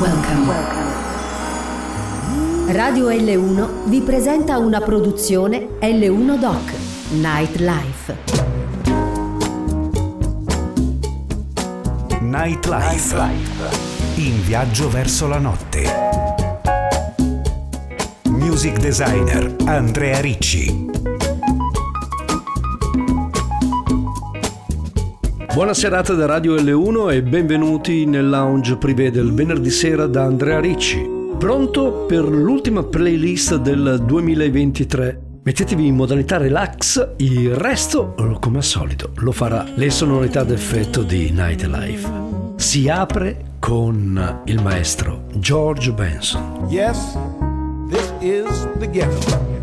[0.00, 0.52] Welcome.
[2.72, 6.72] Radio L1 vi presenta una produzione L1 Doc
[7.12, 8.16] Nightlife.
[12.20, 13.22] Nightlife.
[14.16, 15.84] In viaggio verso la notte.
[18.24, 20.95] Music designer Andrea Ricci.
[25.56, 30.60] Buona serata da Radio L1 e benvenuti nel lounge privé del venerdì sera da Andrea
[30.60, 31.02] Ricci.
[31.38, 35.20] Pronto per l'ultima playlist del 2023.
[35.42, 41.30] Mettetevi in modalità relax, il resto, come al solito, lo farà le sonorità d'effetto di
[41.30, 42.06] Nightlife.
[42.56, 46.66] Si apre con il maestro George Benson.
[46.68, 47.16] Yes,
[47.88, 49.55] this is the ghetto.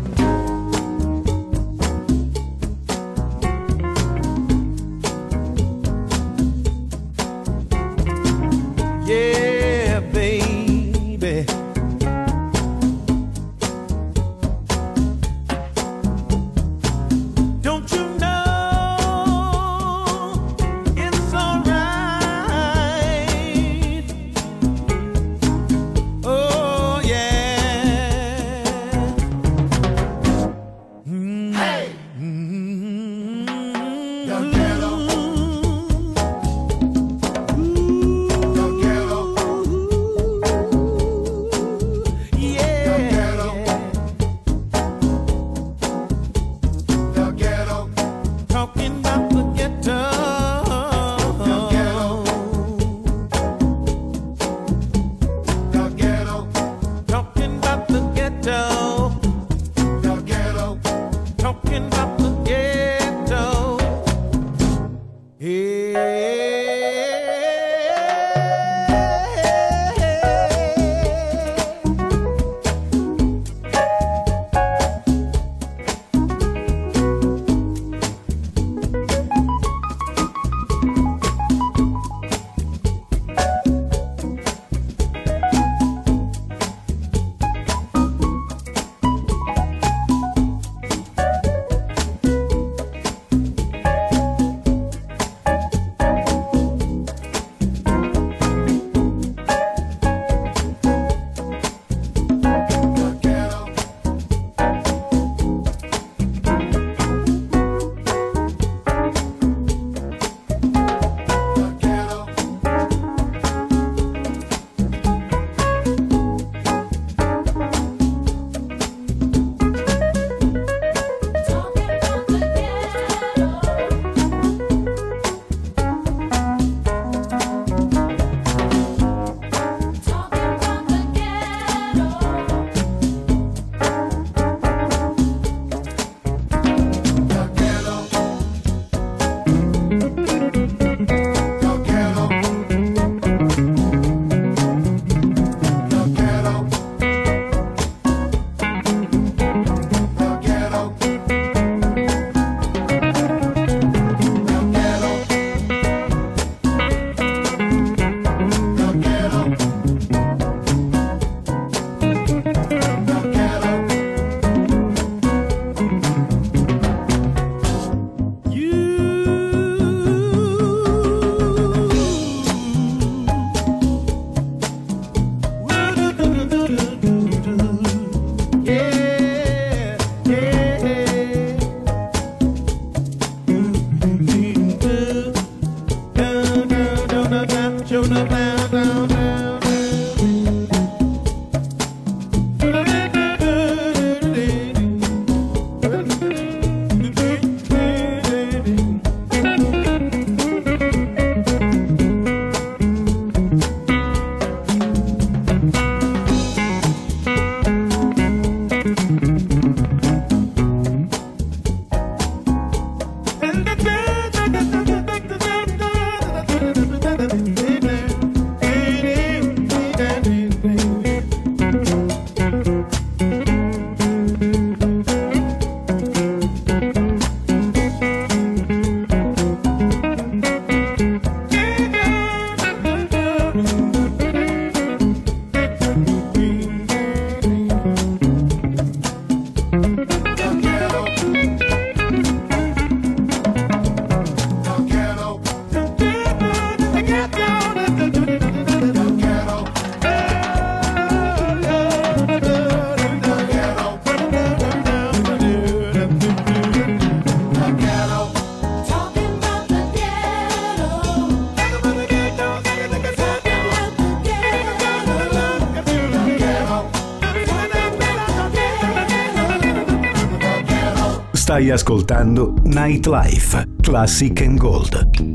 [271.54, 275.33] Stai ascoltando Nightlife, Classic and Gold.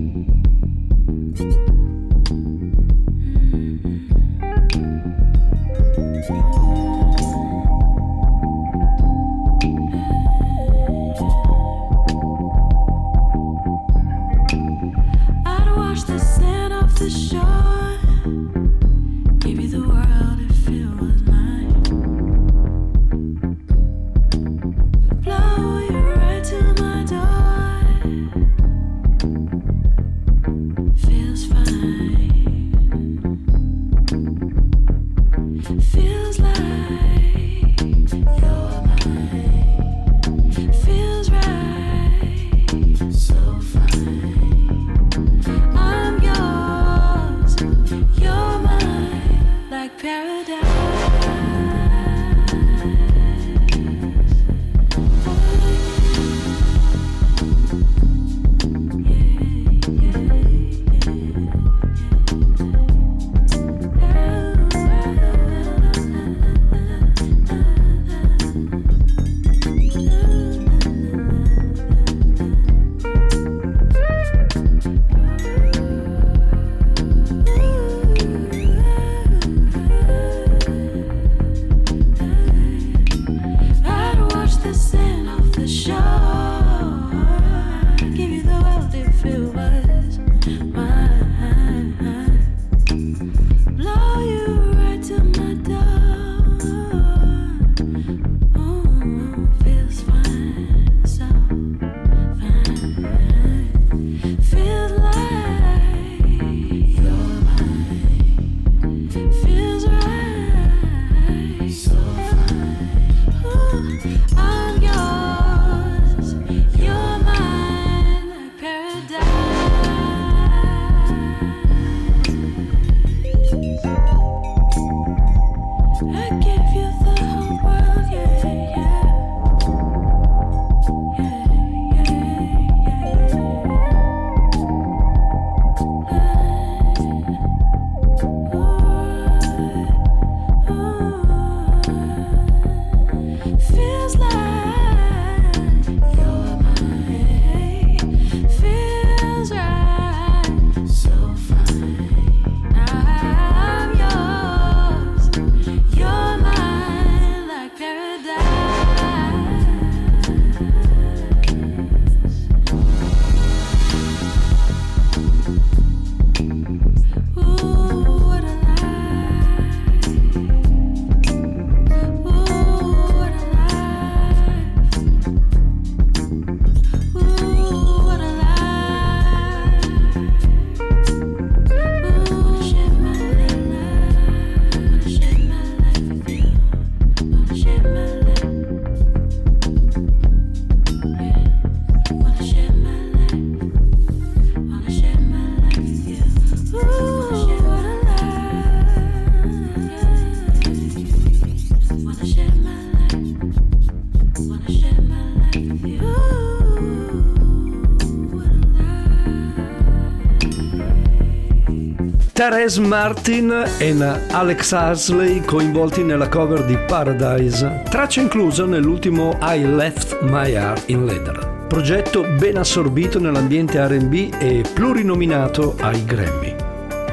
[212.40, 213.94] Therese Martin e
[214.30, 221.04] Alex Huxley coinvolti nella cover di Paradise, traccia inclusa nell'ultimo I Left My Heart in
[221.04, 226.56] Leather, progetto ben assorbito nell'ambiente RB e plurinominato ai Grammy.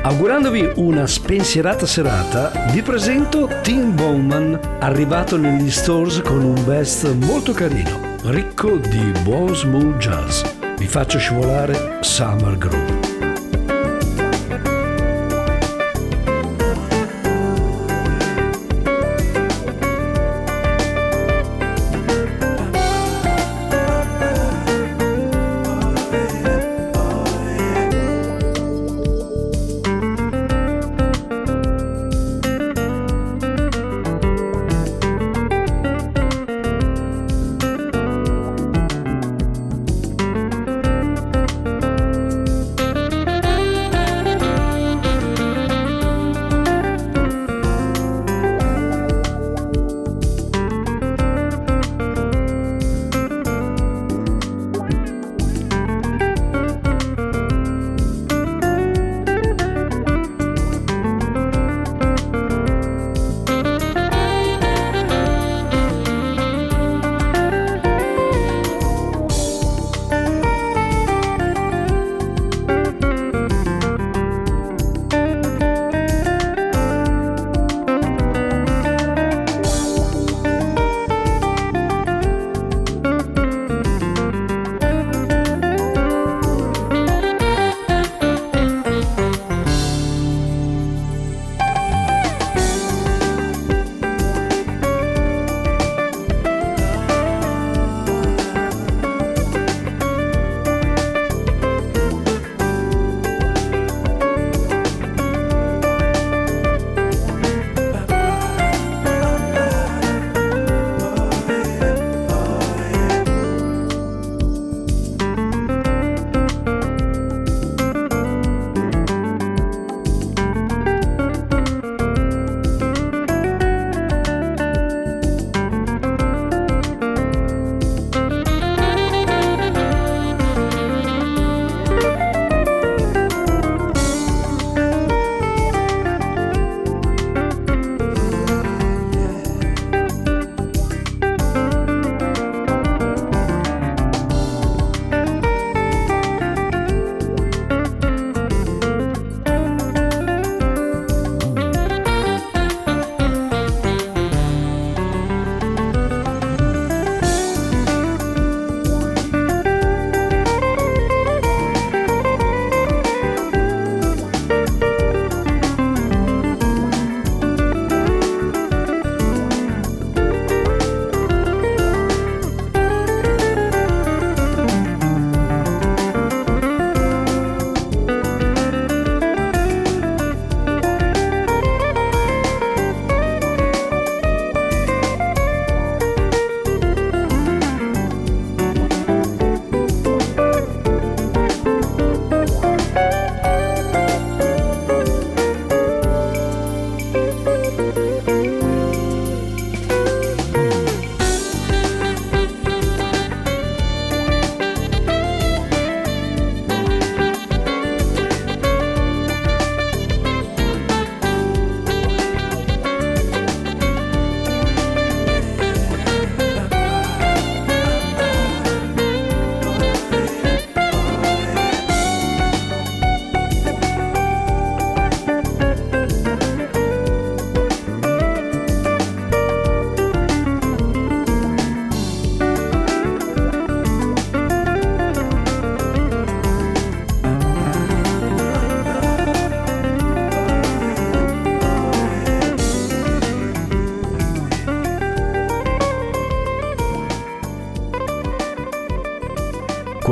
[0.02, 7.50] Augurandovi una spensierata serata, vi presento Tim Bowman, arrivato negli stores con un vest molto
[7.50, 10.44] carino, ricco di buon smooth jazz.
[10.78, 13.05] Vi faccio scivolare Summer Groove.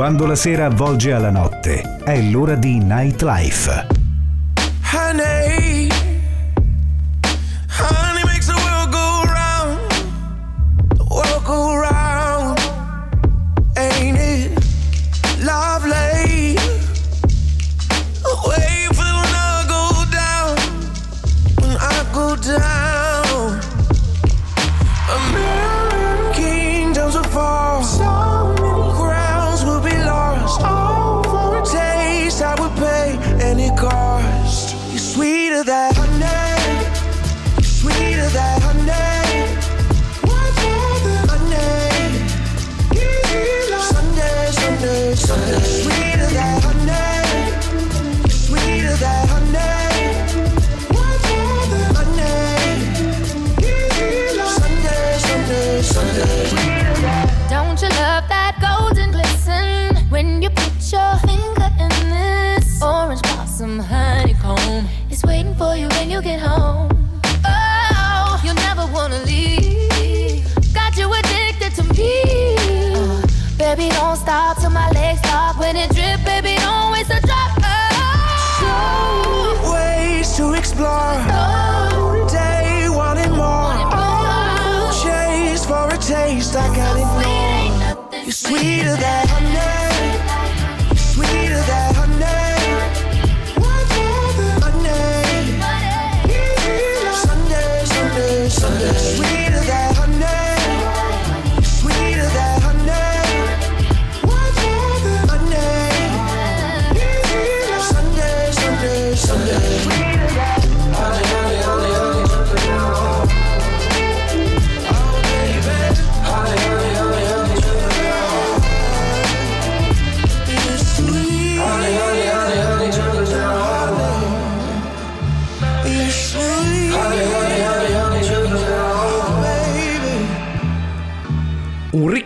[0.04, 3.93] Quando la sera avvolge alla notte, è l'ora di Nightlife.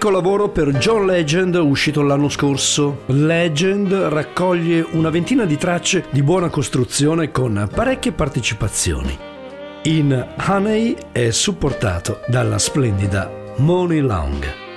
[0.08, 3.02] Un ricco lavoro per John Legend uscito l'anno scorso.
[3.06, 9.16] Legend raccoglie una ventina di tracce di buona costruzione con parecchie partecipazioni.
[9.82, 14.67] In Honey è supportato dalla splendida Money Long.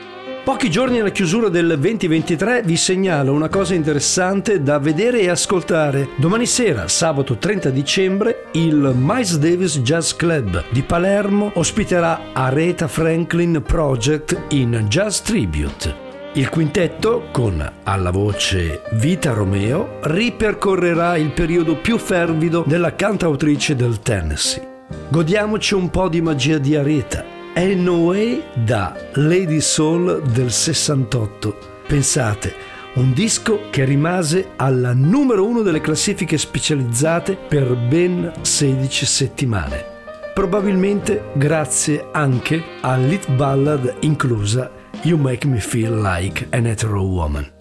[0.43, 6.09] Pochi giorni alla chiusura del 2023 vi segnalo una cosa interessante da vedere e ascoltare.
[6.15, 13.61] Domani sera, sabato 30 dicembre, il Miles Davis Jazz Club di Palermo ospiterà Aretha Franklin
[13.63, 16.09] Project in Jazz Tribute.
[16.33, 23.99] Il quintetto, con alla voce Vita Romeo, ripercorrerà il periodo più fervido della cantautrice del
[23.99, 24.85] Tennessee.
[25.07, 27.40] Godiamoci un po' di magia di Aretha.
[27.53, 31.57] No Way da Lady Soul del 68.
[31.85, 32.53] Pensate,
[32.95, 39.85] un disco che rimase alla numero uno delle classifiche specializzate per ben 16 settimane.
[40.33, 47.60] Probabilmente grazie anche all'hit ballad inclusa You Make Me Feel Like an Hetero Woman.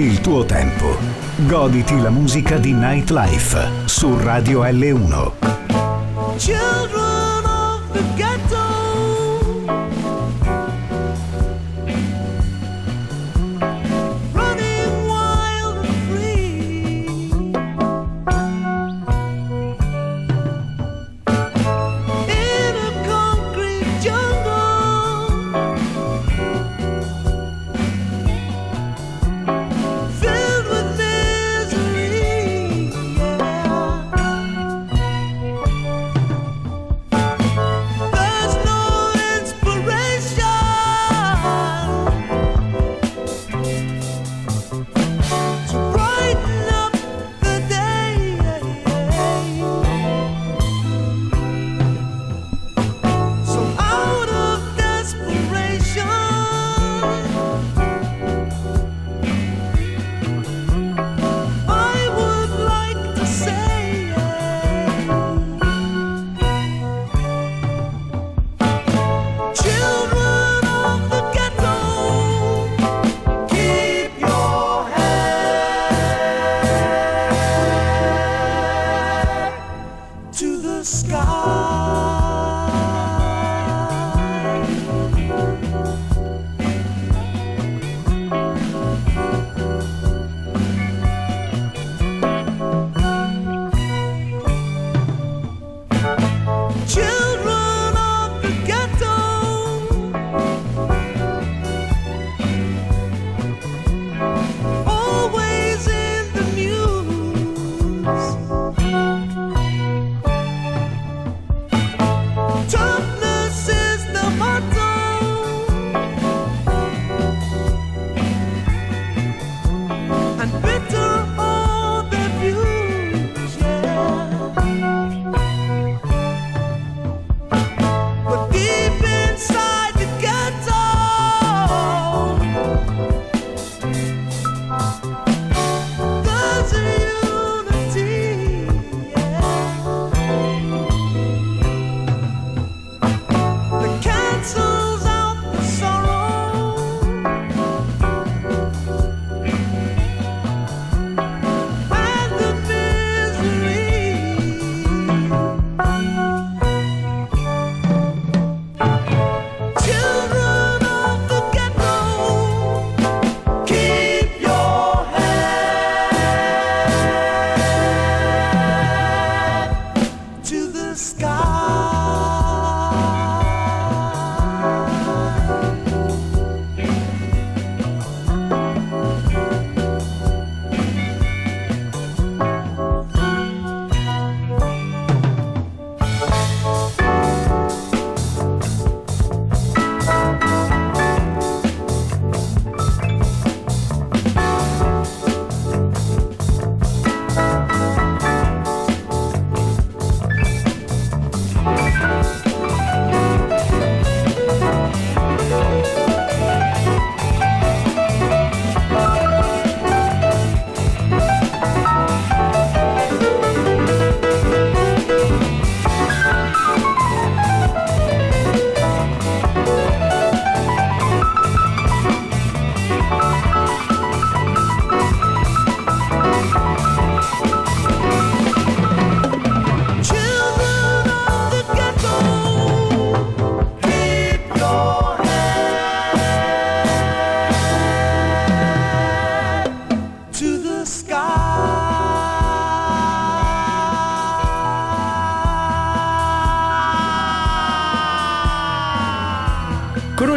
[0.00, 0.96] Prenditi il tuo tempo.
[1.46, 5.49] Goditi la musica di Nightlife su Radio L1.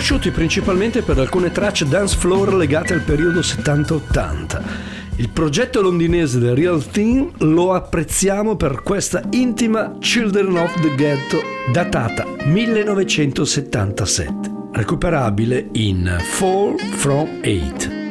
[0.03, 4.61] Conosciuti principalmente per alcune tracce dance floor legate al periodo 70-80.
[5.15, 11.41] Il progetto londinese The Real Thing lo apprezziamo per questa intima Children of the Ghetto
[11.71, 18.01] datata 1977, recuperabile in Fall from 8.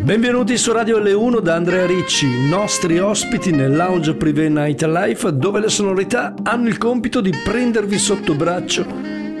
[0.00, 5.70] Benvenuti su Radio L1 da Andrea Ricci, nostri ospiti nel lounge privé Nightlife dove le
[5.70, 8.86] sonorità hanno il compito di prendervi sotto braccio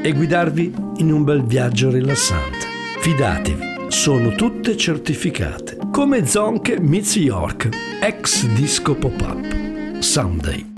[0.02, 2.66] e guidarvi in un bel viaggio rilassante.
[3.00, 7.68] Fidatevi, sono tutte certificate, come Zonke Mitzi York,
[8.00, 9.98] ex disco pop-up.
[9.98, 10.70] Someday.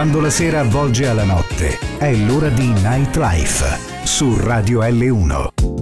[0.00, 5.79] Quando la sera avvolge alla notte, è l'ora di Nightlife su Radio L1.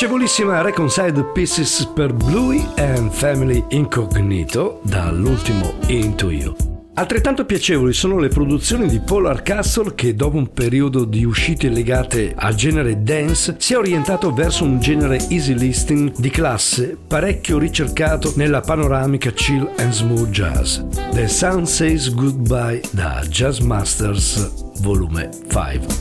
[0.00, 6.56] Piacevolissima Reconciled Pieces per Bluey and Family Incognito dall'ultimo Into You.
[6.94, 12.32] Altrettanto piacevoli sono le produzioni di Polar Castle che dopo un periodo di uscite legate
[12.34, 18.32] al genere dance si è orientato verso un genere easy listening di classe parecchio ricercato
[18.36, 20.78] nella panoramica chill and smooth jazz.
[21.12, 25.99] The Sun Says Goodbye da Jazz Masters volume 5.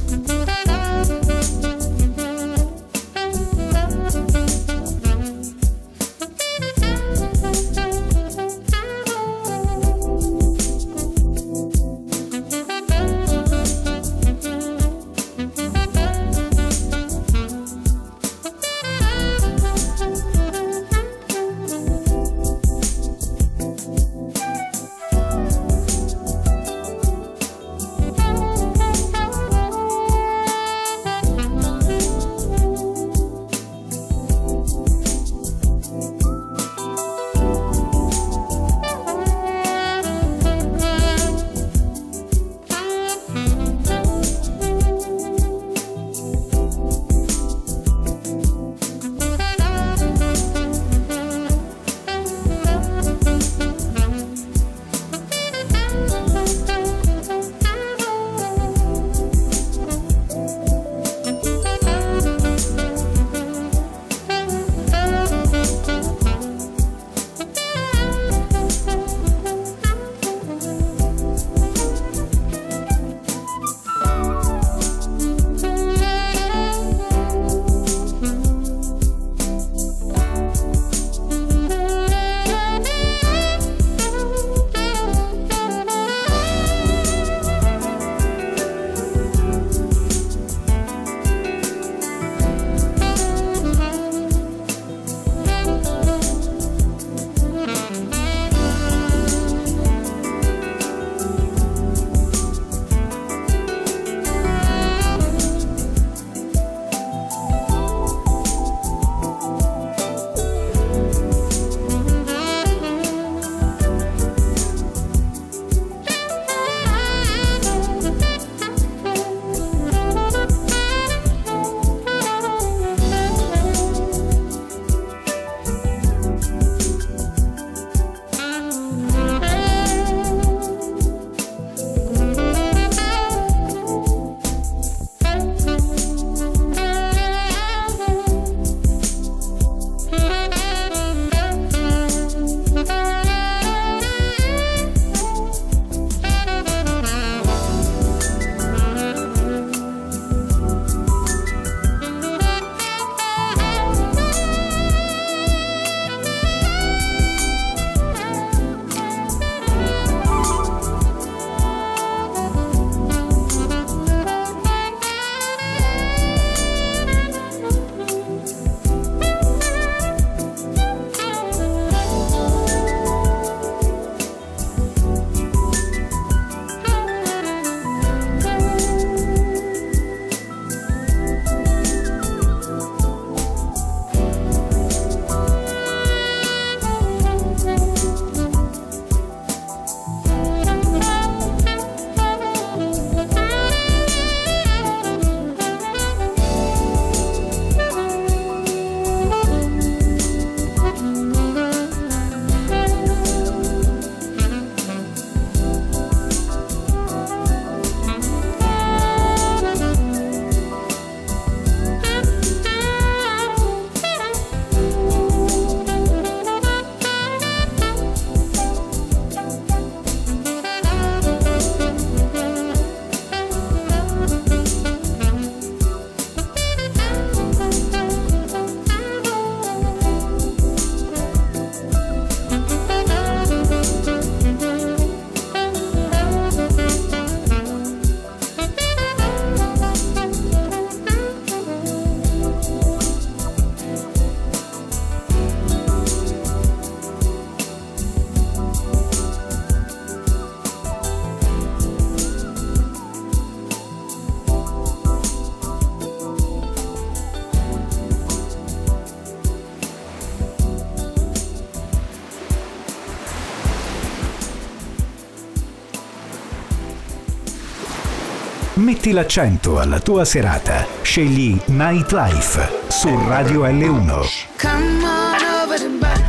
[269.10, 270.86] Metti l'accento alla tua serata.
[271.02, 274.28] Scegli Nightlife su Radio L1.
[274.60, 275.80] Come on over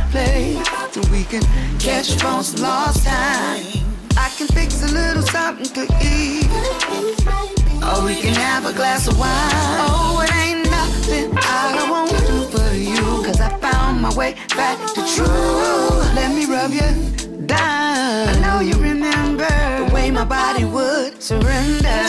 [0.09, 0.59] place
[0.89, 1.41] so we can
[1.77, 3.61] catch phones lost time.
[4.17, 6.49] I can fix a little something to eat.
[7.83, 9.29] Or we can have a glass of wine.
[9.29, 13.23] Oh, it ain't nothing I won't do for you.
[13.23, 16.01] Cause I found my way back to true.
[16.15, 18.29] Let me rub you down.
[18.29, 19.30] I know you remember
[20.01, 22.01] way my body would surrender.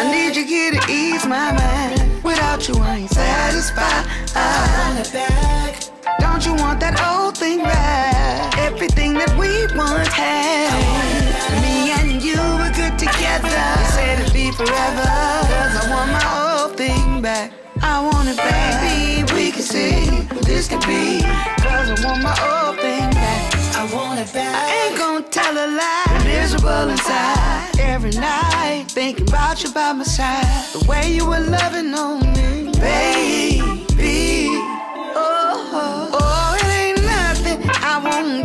[0.00, 2.22] I need you here to ease my mind.
[2.22, 4.04] Without you, I ain't satisfied.
[4.34, 5.72] I want it back.
[6.20, 8.56] Don't you want that old thing back?
[8.58, 10.70] Everything that we once had.
[11.64, 13.60] Me and you were good together.
[13.78, 15.08] We said it'd be forever.
[15.52, 17.52] Cause I want my old thing back.
[17.82, 19.32] I want it, baby.
[19.34, 21.22] We can see this could be.
[21.66, 23.09] Cause I want my old thing.
[23.80, 26.22] I want it ain't gonna tell a lie.
[26.22, 27.80] Miserable inside.
[27.80, 30.44] Every night, thinking about you by my side.
[30.74, 34.48] The way you were loving on me, baby.
[35.16, 38.44] Oh, oh, oh, it ain't nothing I won't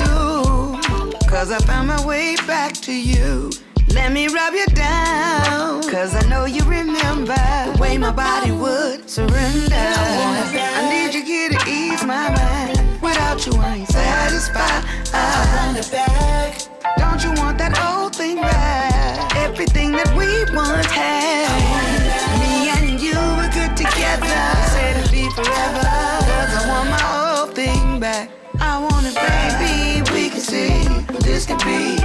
[1.20, 1.28] do.
[1.28, 3.52] Cause I found my way back to you.
[3.90, 5.84] Let me rub you down.
[5.92, 9.76] Cause I know you remember the way my body would surrender.
[9.76, 11.95] I I need you here to mind.
[13.36, 14.86] Without you, I ain't satisfied.
[15.14, 16.58] I want it back.
[16.98, 19.36] Don't you want that old thing back?
[19.36, 21.52] Everything that we once had.
[22.40, 24.28] Me and you were good together.
[24.72, 25.84] Said it'd be forever.
[25.84, 28.30] Cause I want my old thing back.
[28.62, 30.10] I want it, baby.
[30.14, 30.88] We can see
[31.20, 32.05] this could be.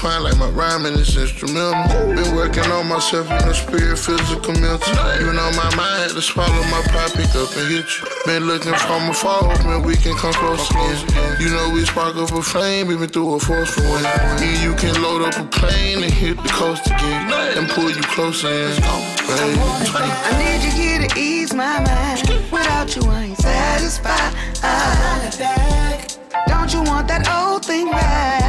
[0.00, 2.14] To intertwine like my rhyming is instrumental.
[2.14, 4.92] Been working on myself in the spirit, physical, mental.
[5.20, 8.08] Even on my mind, had to swallow my pride, pick up and hit you.
[8.26, 11.40] Been looking from afar, hoping we can come close again.
[11.40, 14.04] You know we spark up a flame, even through a forceful wind.
[14.40, 17.32] Me and you can load up a plane and hit the coast again.
[17.58, 18.76] And pull you closer in.
[18.76, 19.60] Baby.
[20.00, 22.20] I need you here to ease my mind.
[22.50, 24.32] Without you, I ain't satisfied.
[26.46, 28.39] Don't you want that old thing back?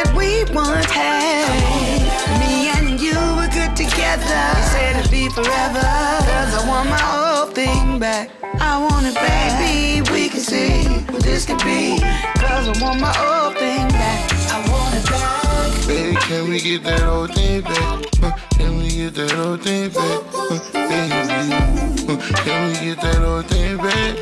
[0.00, 1.44] That we once had.
[2.40, 4.40] Me and you were good together.
[4.56, 5.84] We said it'd be forever.
[6.24, 8.30] Cause I want my old thing back.
[8.42, 10.00] I want it, baby.
[10.10, 12.00] We can see what this could be.
[12.40, 14.32] Cause I want my old thing back.
[14.48, 15.86] I want it back.
[15.86, 18.24] Baby, can we get that old thing back?
[18.24, 20.20] Uh, Can we get that old thing back?
[20.32, 24.16] Uh, Baby, Uh, can we get that old thing back?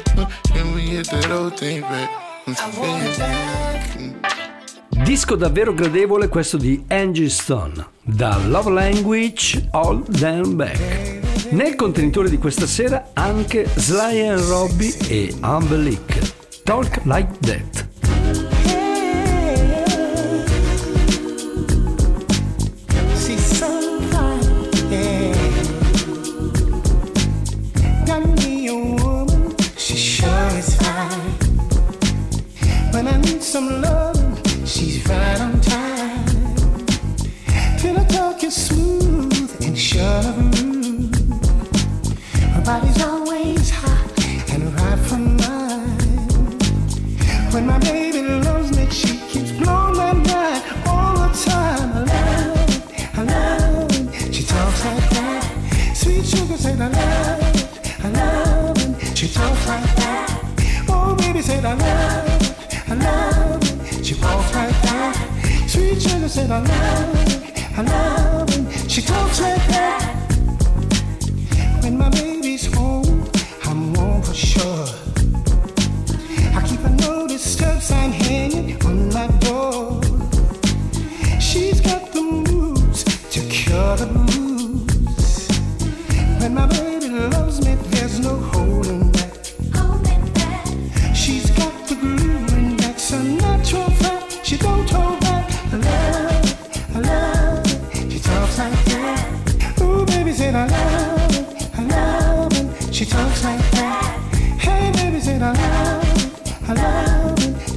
[0.52, 2.10] Can we get that old thing back?
[2.48, 4.37] Uh, baby.
[5.08, 11.48] Disco davvero gradevole questo di Angie Stone, da Love Language All Down Back.
[11.52, 15.34] Nel contenitore di questa sera anche Sly and Robbie e
[15.70, 16.60] Leak.
[16.62, 17.87] Talk Like That.
[61.60, 64.04] Said I love I love.
[64.04, 65.14] She walks like that.
[65.66, 68.90] Sweet sugar said I love it, I love it.
[68.90, 70.02] She talks like that.
[71.82, 73.28] When my baby's home,
[73.64, 74.86] I'm home for sure.
[76.54, 78.47] I keep a notice stub sign hanging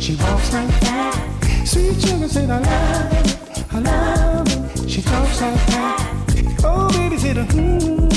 [0.01, 1.63] She walks like that.
[1.63, 3.65] Sweet sugar said, I love it.
[3.71, 4.89] I love it.
[4.89, 6.59] She talks like that.
[6.63, 8.09] Oh, baby said, hmm.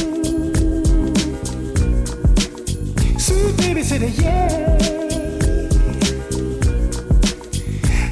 [3.18, 4.78] Sweet baby said, yeah.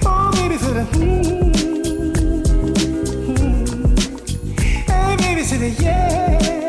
[0.05, 1.53] Oh, baby said, hmm.
[4.85, 6.62] Hey, baby said, yeah.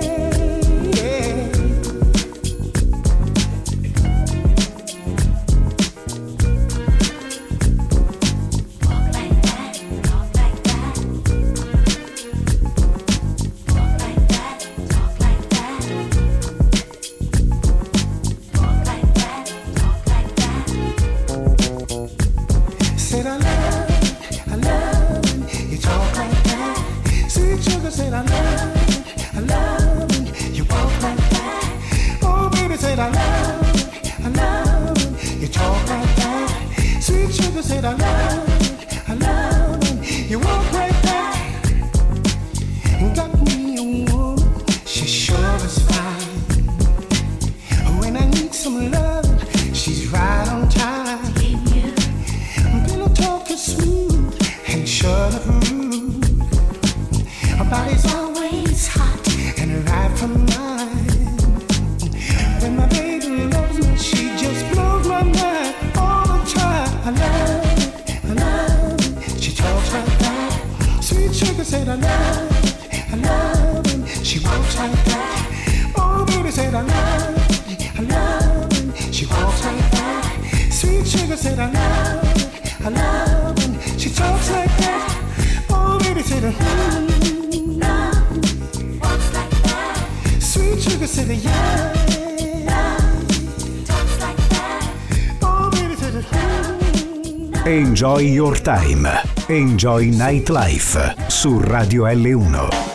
[97.66, 99.07] Enjoy Your Time.
[99.47, 102.93] Enjoy Nightlife su Radio L1.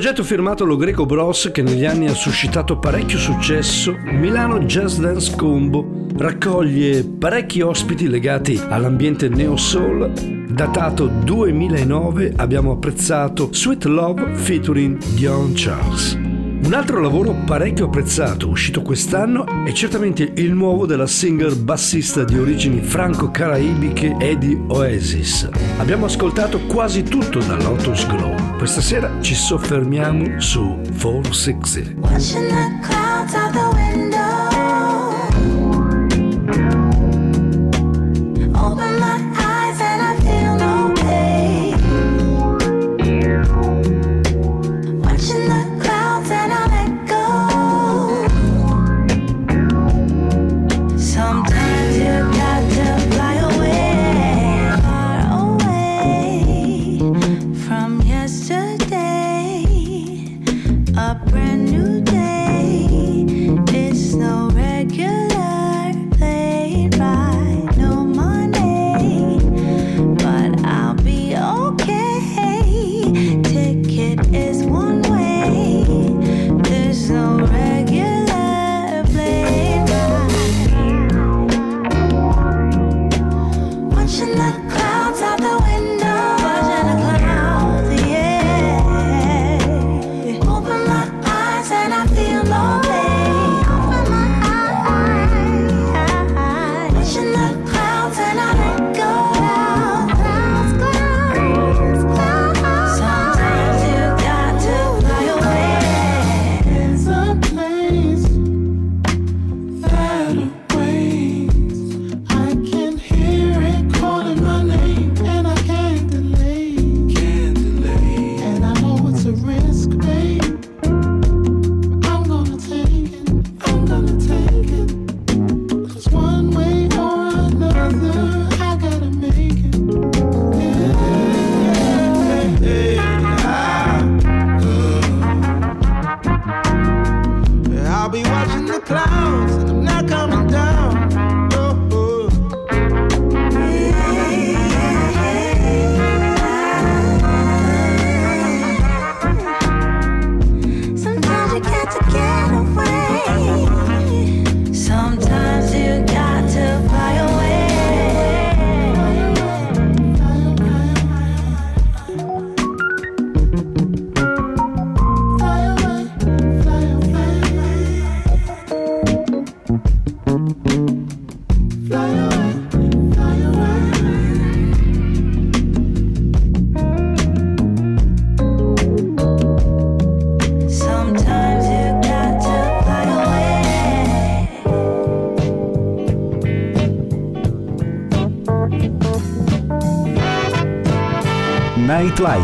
[0.00, 5.34] progetto firmato lo Greco Bros che negli anni ha suscitato parecchio successo, Milano Jazz Dance
[5.34, 10.12] Combo raccoglie parecchi ospiti legati all'ambiente neo soul.
[10.48, 16.12] Datato 2009 abbiamo apprezzato Sweet Love featuring Dion Charles.
[16.12, 22.38] Un altro lavoro parecchio apprezzato uscito quest'anno è certamente il nuovo della singer bassista di
[22.38, 25.48] origini franco-caraibiche Eddie Oasis.
[25.78, 28.47] Abbiamo ascoltato quasi tutto da Lotus Glow.
[28.58, 31.80] Questa sera ci soffermiamo su Four Six.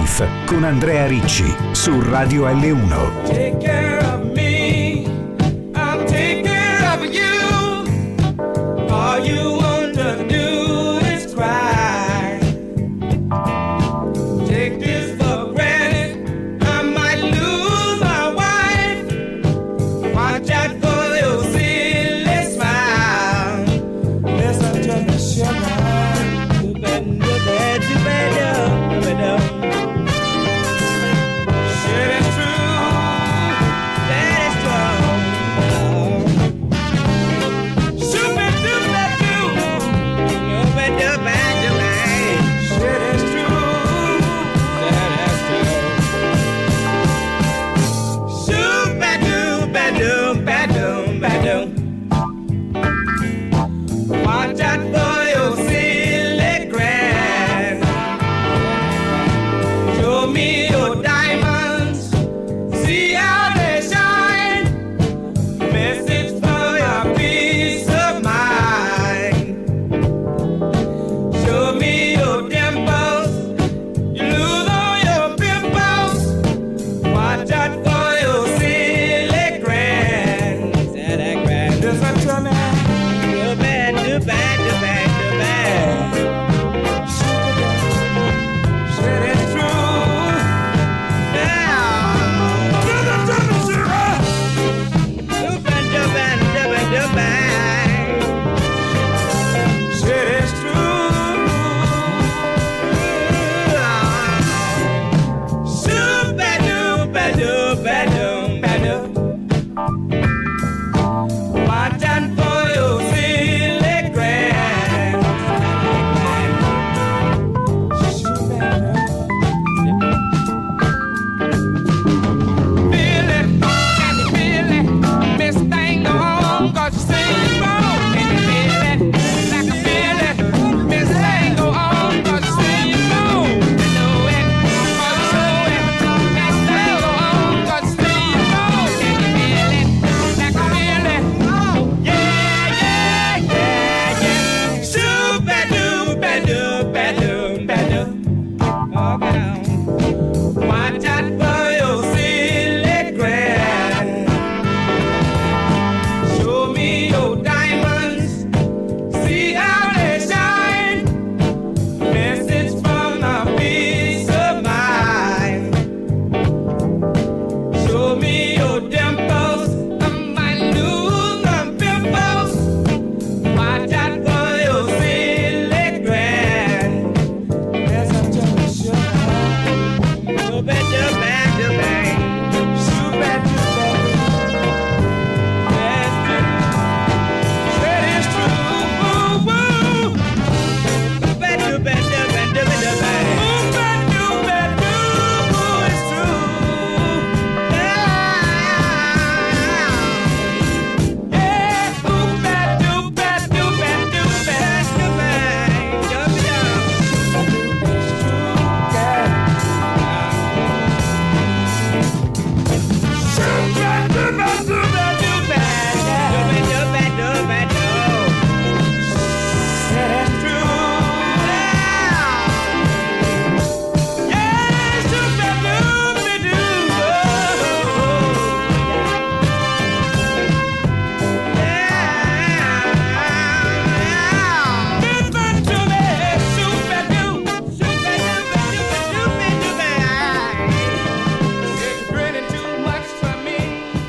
[0.05, 3.94] Life con Andrea Ricci su Radio L1.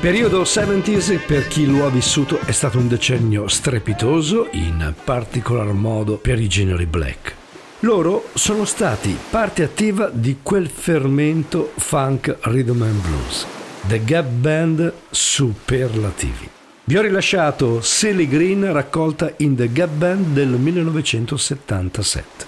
[0.05, 6.17] Periodo 70s per chi lo ha vissuto è stato un decennio strepitoso, in particolar modo
[6.17, 7.33] per i General Black.
[7.79, 13.47] Loro sono stati parte attiva di quel fermento funk rhythm and blues,
[13.87, 16.49] The Gap Band superlativi.
[16.83, 22.45] Vi ho rilasciato Silly Green raccolta in The Gap Band del 1977.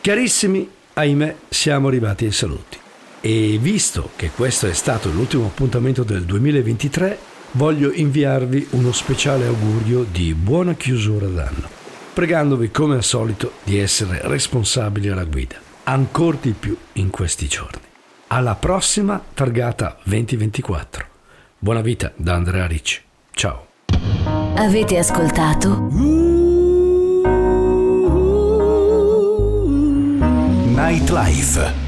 [0.00, 2.78] Carissimi, ahimè, siamo arrivati ai saluti.
[3.28, 7.18] E visto che questo è stato l'ultimo appuntamento del 2023,
[7.52, 11.68] voglio inviarvi uno speciale augurio di buona chiusura d'anno,
[12.12, 17.80] pregandovi come al solito di essere responsabili alla guida, ancor di più in questi giorni.
[18.28, 21.06] Alla prossima targata 2024.
[21.58, 23.02] Buona vita da Andrea Ricci.
[23.32, 23.66] Ciao.
[24.54, 25.88] Avete ascoltato
[30.76, 31.85] Nightlife